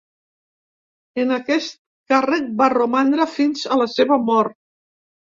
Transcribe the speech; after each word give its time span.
En 1.23 1.33
aquest 1.35 1.75
càrrec 2.13 2.47
va 2.61 2.69
romandre 2.75 3.27
fins 3.35 3.67
a 3.75 3.77
la 3.83 3.87
seva 3.97 4.17
mort. 4.31 4.57